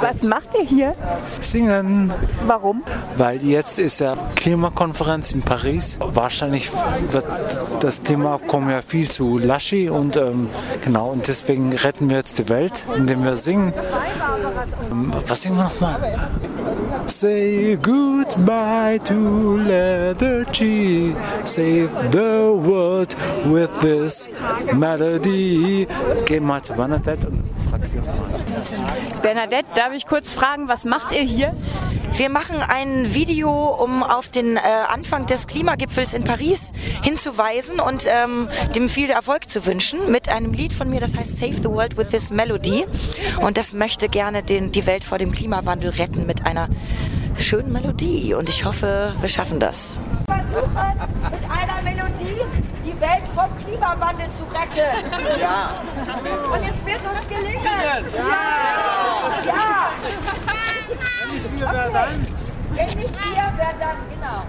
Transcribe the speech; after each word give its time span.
Was 0.00 0.22
macht 0.22 0.48
ihr 0.58 0.64
hier? 0.64 0.94
Singen. 1.40 2.12
Warum? 2.46 2.82
Weil 3.16 3.42
jetzt 3.42 3.78
ist 3.78 4.00
ja 4.00 4.14
Klimakonferenz 4.36 5.32
in 5.32 5.42
Paris. 5.42 5.96
Wahrscheinlich 6.00 6.70
wird 7.10 7.24
das 7.80 8.02
Klimaabkommen 8.02 8.70
ja 8.70 8.82
viel 8.82 9.10
zu 9.10 9.38
laschi 9.38 9.88
und 9.88 10.16
ähm, 10.16 10.48
genau 10.84 11.10
und 11.10 11.26
deswegen 11.26 11.72
retten 11.72 12.10
wir 12.10 12.18
jetzt 12.18 12.38
die 12.38 12.48
Welt, 12.48 12.84
indem 12.96 13.24
wir 13.24 13.36
singen. 13.36 13.72
Ähm, 14.90 15.12
was 15.26 15.42
singen 15.42 15.56
wir 15.56 15.64
nochmal? 15.64 15.96
Say 17.06 17.76
goodbye 17.76 19.00
to 19.04 19.56
leather 19.56 20.44
G. 20.52 21.14
Save 21.44 21.88
the 22.12 22.52
world 22.52 23.16
with 23.46 23.70
this 23.80 24.28
melody. 24.74 25.86
Geh 26.26 26.40
mal 26.40 26.62
zu 26.62 26.74
Bernadette 26.74 27.26
und 27.28 27.44
frag 27.68 27.84
sie 27.86 27.96
mal. 27.98 28.14
Bernadette, 29.22 29.66
darf 29.88 29.96
ich 29.96 30.06
kurz 30.06 30.34
fragen, 30.34 30.68
was 30.68 30.84
macht 30.84 31.14
ihr 31.14 31.22
hier? 31.22 31.54
Wir 32.12 32.28
machen 32.28 32.56
ein 32.60 33.14
Video, 33.14 33.50
um 33.50 34.02
auf 34.02 34.28
den 34.28 34.58
äh, 34.58 34.60
Anfang 34.86 35.24
des 35.24 35.46
Klimagipfels 35.46 36.12
in 36.12 36.24
Paris 36.24 36.72
hinzuweisen 37.02 37.80
und 37.80 38.04
ähm, 38.06 38.50
dem 38.74 38.90
viel 38.90 39.08
Erfolg 39.08 39.48
zu 39.48 39.64
wünschen 39.64 40.12
mit 40.12 40.28
einem 40.28 40.52
Lied 40.52 40.74
von 40.74 40.90
mir, 40.90 41.00
das 41.00 41.16
heißt 41.16 41.38
Save 41.38 41.54
the 41.54 41.70
World 41.70 41.96
with 41.96 42.10
this 42.10 42.30
Melody. 42.30 42.84
Und 43.40 43.56
das 43.56 43.72
möchte 43.72 44.10
gerne 44.10 44.42
den, 44.42 44.72
die 44.72 44.84
Welt 44.84 45.04
vor 45.04 45.16
dem 45.16 45.32
Klimawandel 45.32 45.92
retten 45.92 46.26
mit 46.26 46.44
einer 46.44 46.68
schönen 47.38 47.72
Melodie. 47.72 48.34
Und 48.34 48.50
ich 48.50 48.66
hoffe, 48.66 49.14
wir 49.18 49.28
schaffen 49.30 49.58
das. 49.58 49.98
Versuchen 50.26 50.98
mit 51.30 51.50
einer 51.50 51.82
Melodie 51.82 52.42
die 52.84 53.00
Welt 53.00 53.24
vom 53.34 53.48
Klimawandel 53.64 54.28
zu 54.30 54.42
retten. 54.52 55.40
Ja. 55.40 55.80
Und 55.96 56.60
es 56.68 56.84
wird 56.84 57.00
uns 57.10 57.28
gelingen. 57.28 57.62
dann? 61.98 62.26
Wenn 62.74 62.86
nicht 62.98 63.14
wir, 63.14 63.52
wer 63.56 63.74
dann, 63.80 63.96
genau. 64.10 64.42